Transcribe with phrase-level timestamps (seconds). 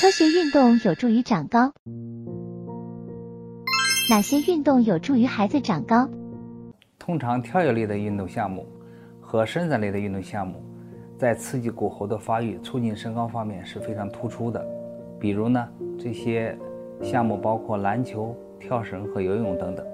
[0.00, 1.70] 科学运动有助于长高。
[4.08, 6.08] 哪些运动有助于孩子长高？
[6.98, 8.66] 通常跳跃类的运动项目
[9.20, 10.64] 和伸展类的运动项目，
[11.18, 14.66] 在刺激骨骺的发育、促进身高方面是非常突出的。
[15.18, 15.68] 比如呢，
[15.98, 16.56] 这些
[17.02, 19.84] 项目包括篮球、跳绳和游泳等等。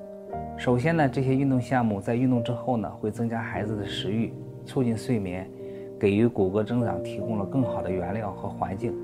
[0.57, 4.33] 首先呢，这些运动项目在运动之后呢，会增加孩子的食欲，
[4.65, 5.51] 促进睡眠，
[5.99, 8.95] 给予骨骼增长提供了更好的原料和环境。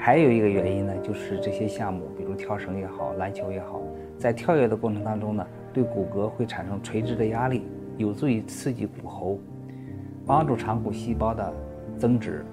[0.00, 3.82] 还有一个原因呢，就是这些项目，比如跳绳也好，篮球也好，
[4.16, 7.64] 在跳跃的过程当中呢，对骨骼会产生垂直的压力，
[7.96, 9.36] 有助于刺激骨骺，
[10.24, 11.52] 帮助长骨细胞的
[11.98, 12.44] 增殖，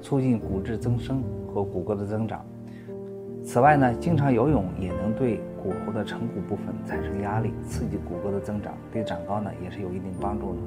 [0.00, 2.44] 促进骨质增生和骨骼的增长。
[3.44, 10.60] 此外呢，经常游泳也能对骨骺的成骨部分产生压力，刺激骨骼的增长，对长高呢也是有一定帮助的。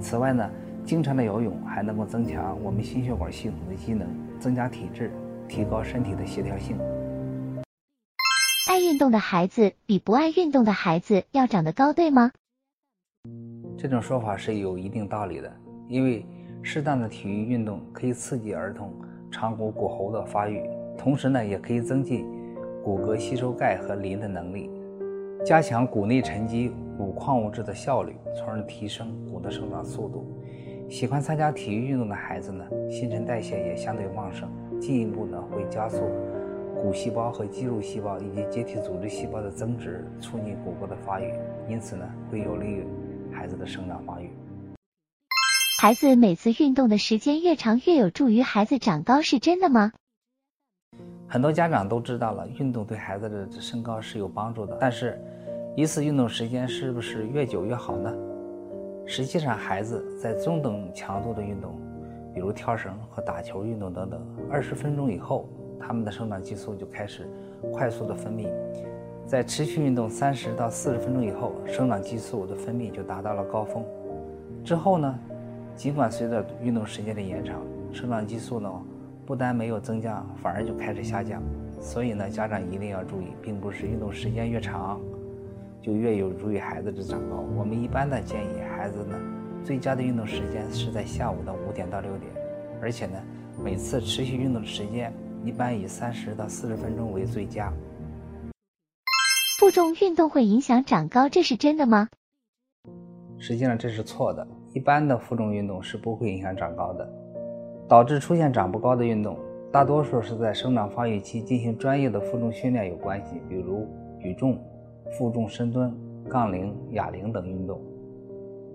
[0.00, 0.50] 此外呢，
[0.84, 4.08] 经常的游泳还能够增强我们心血管系统的机能，
[4.40, 5.10] 增加体质。
[5.48, 6.76] 提高身体的协调性。
[8.68, 12.32] 爱运动的孩子比不爱运动的孩子要长得高，对吗？
[13.78, 15.52] 这种说法是有一定道理的，
[15.88, 16.26] 因为
[16.62, 18.92] 适当的体育运动可以刺激儿童
[19.30, 20.62] 长骨骨骺的发育，
[20.98, 22.26] 同时呢，也可以增进
[22.82, 24.70] 骨骼吸收钙和磷的能力，
[25.44, 30.26] 加强骨内沉积骨矿物质的效率，从而提升骨的生长速度。
[30.88, 34.48] 喜欢参加体育运动的孩子呢，新陈代谢也相对旺盛，
[34.80, 36.00] 进一步呢会加速
[36.82, 41.32] 骨细胞和肌肉细胞以及结缔组织细胞的增殖，促进骨骼的发育，
[41.68, 42.86] 因此呢会有利于
[43.32, 44.30] 孩子的生长发育。
[45.80, 49.92] 孩子每次运动的时间越长，越有助于孩子长高，是真的吗？
[51.28, 55.20] 很多家长都知道了，运动对孩子的身高是有帮助的，但是
[55.76, 58.14] 一次运动时间是不是越久越好呢？
[59.06, 61.78] 实际上，孩子在中等强度的运动，
[62.36, 64.20] 比如跳绳和打球运动等等，
[64.50, 65.48] 二十分钟以后，
[65.80, 67.26] 他们的生长激素就开始
[67.72, 68.46] 快速的分泌。
[69.24, 73.82] 在持续运动三十到四十分钟以后，生长激素的分泌就达到了高峰。
[74.62, 75.18] 之后呢，
[75.74, 78.70] 尽管随着运动时间的延长，生长激素呢
[79.24, 81.42] 不但没有增加，反而就开始下降。
[81.80, 85.00] 所以呢，家长一定要注意，并不是运动时间越长。
[85.80, 87.42] 就越有助于孩子的长高。
[87.56, 89.16] 我们一般的建议孩子呢，
[89.66, 92.30] 最佳的运动时间是在下午的五点到六点，
[92.80, 93.20] 而且呢，
[93.60, 95.12] 每次持续运动的时间
[95.44, 97.72] 一般以三十到四十分钟为最佳。
[99.58, 102.08] 负重运动会影响长高，这是真的吗？
[103.38, 107.12] 实际上这是错的，一般的负重运动是不会影响长高的。
[107.88, 109.36] 导致出现长不高的运动，
[109.72, 113.84] 大多数是在生长发育期进行专业的负重训练有关系，比如
[114.20, 114.56] 举重。
[115.18, 115.92] 负重深蹲、
[116.28, 117.80] 杠铃、哑铃等运动，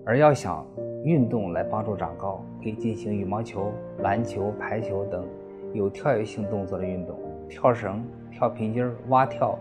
[0.04, 0.66] 而要想
[1.04, 5.24] 运动来帮助长高，可以进行羽毛球、篮球、排球等
[5.72, 7.16] 有跳跃性动作的运动，
[7.48, 9.56] 跳绳、跳平筋、蛙跳、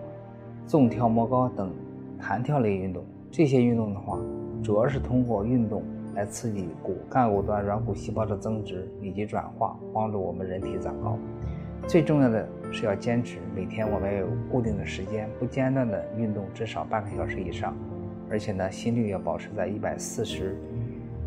[0.66, 1.72] 纵跳摸高等
[2.19, 3.03] 弹跳类运动。
[3.30, 4.18] 这些运动的话，
[4.63, 5.84] 主要是通过运动
[6.16, 11.18] 来刺激骨干骨端软骨细胞的增殖以及转化，帮助我们人体长高。
[11.88, 17.75] 最重要的是要坚持，每天我们要有固定的时间，不间断的运动至少半个小时以上，
[18.31, 20.58] 而且呢，心率要保持在一百四十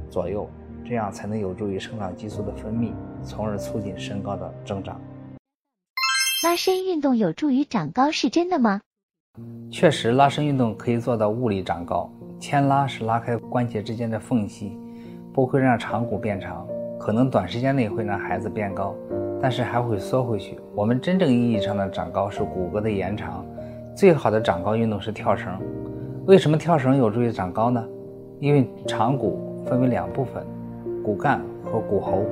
[0.09, 0.49] 左右，
[0.83, 2.93] 这样才能有助于生长激素的分泌，
[3.23, 4.99] 从而促进身高的增长。
[6.43, 8.81] 拉伸运动有助于长高是真的吗？
[9.71, 12.11] 确实，拉伸运动可以做到物理长高。
[12.41, 14.79] 牵拉是拉开关节之间的缝隙，
[15.33, 16.67] 不会让长骨变长，
[16.99, 18.95] 可能短时间内会让孩子变高。
[19.43, 20.59] 但是还会缩回去。
[20.75, 23.45] 我们真正意义上的长高是骨骼的延长。
[23.95, 25.61] 最好的长高运动是跳绳。
[26.27, 27.87] 为什么跳绳有助于长高呢？
[28.41, 30.43] 因为长骨分为两部分，
[31.05, 32.23] 骨干和骨骺。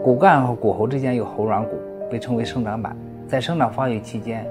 [0.00, 1.70] 骨干和骨骺之间有骺软骨，
[2.08, 2.96] 被称为生长板。
[3.26, 4.46] 在生长发育期间，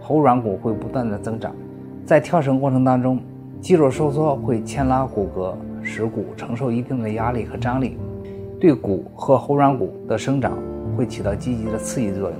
[0.00, 1.52] 骺软骨会不断的增长。
[2.04, 3.18] 在跳绳过程当中，
[3.60, 7.98] 肌肉收缩会牵拉骨骼，使骨承受一定的压力和张力，
[8.60, 10.52] 对骨和骺软骨的生长。
[10.96, 12.38] 会起到积极的刺激作用，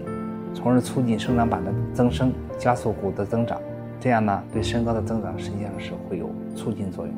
[0.54, 3.60] 从而促进生长板的增生，加速骨的增长。
[4.00, 7.14] 这样呢，对身高的增长实际上是会有促进作用。